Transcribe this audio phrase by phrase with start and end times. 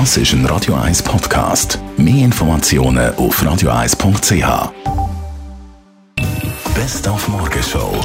[0.00, 1.78] Das ist ein Radio 1 Podcast.
[1.96, 4.72] Mehr Informationen auf radio1.ch.
[6.74, 8.00] Best auf Morgenshow.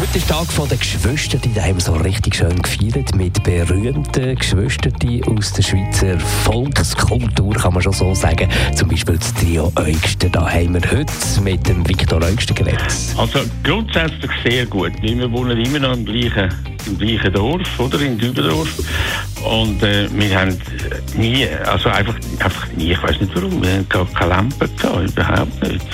[0.00, 4.94] Heute ist Tag der Geschwister, da haben wir so richtig schön gefeiert mit berühmten Geschwistern
[5.28, 8.48] aus der Schweizer Volkskultur, kann man schon so sagen.
[8.74, 10.28] Zum Beispiel das Trio Eugster.
[10.28, 11.12] Da haben wir heute
[11.44, 12.82] mit dem Viktor Eugster geredet.
[13.16, 14.90] Also grundsätzlich sehr gut.
[15.00, 16.52] Wir wohnen immer noch im gleichen,
[16.86, 18.00] im gleichen Dorf, oder?
[18.00, 18.68] In Dübendorf.
[19.44, 20.56] Und äh, wir haben
[21.16, 25.10] nie, also einfach, einfach nie, ich weiß nicht warum, wir haben gar keine Lampe gehabt,
[25.10, 25.84] überhaupt nicht.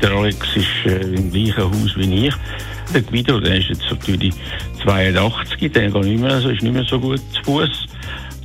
[0.00, 2.34] Der Alex ist äh, im gleichen Haus wie ich.
[2.92, 4.34] Der Guido, der ist jetzt natürlich
[4.84, 7.86] 82, der geht nicht mehr so, ist nicht mehr so gut zu Fuß.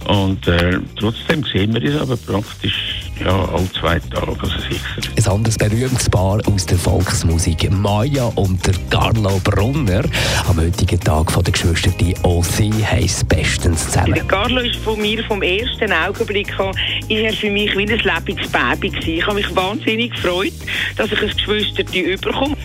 [0.07, 5.02] Und äh, trotzdem sehen wir das aber praktisch ja, alle zwei Tage, also sicher.
[5.18, 10.04] Ein anderes berühmtes Paar aus der Volksmusik, Maya und der Carlo Brunner.
[10.48, 14.13] Am heutigen Tag von der Geschwister, die auch sie heisst bestens zusammen.
[14.13, 16.72] Der Carlo ist von mir vom ersten Augenblick an,
[17.08, 19.10] ist er für mich wie ein lebendiges Baby gewesen.
[19.10, 20.54] Ich habe mich wahnsinnig gefreut,
[20.96, 22.55] dass ich ein Geschwister überkomme.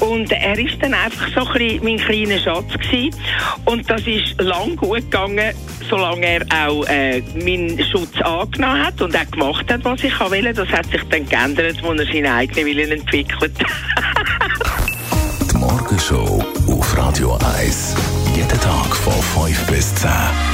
[0.00, 3.14] Und er ist dann einfach so ein mein kleiner Schatz gewesen.
[3.64, 5.54] Und das ist lang gut gegangen,
[5.88, 10.52] solange er auch äh, meinen Schutz angenommen hat und auch gemacht hat, was ich wollte.
[10.52, 13.52] Das hat sich dann geändert, als er seinen eigenen Willen entwickelt.
[15.50, 17.94] Die Morgenshow auf Radio 1.
[18.34, 20.53] Jeden Tag von 5 bis 10.